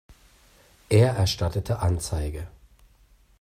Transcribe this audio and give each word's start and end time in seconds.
Er 0.89 1.11
erstattete 1.15 1.77
Anzeige. 1.77 2.47